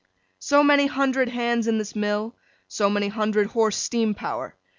[0.39, 2.35] So many hundred Hands in this Mill;
[2.67, 4.55] so many hundred horse Steam Power.